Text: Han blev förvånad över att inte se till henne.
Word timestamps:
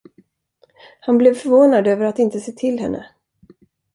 Han 1.01 1.17
blev 1.17 1.33
förvånad 1.33 1.87
över 1.87 2.05
att 2.05 2.19
inte 2.19 2.39
se 2.39 2.51
till 2.51 2.79
henne. 2.79 3.09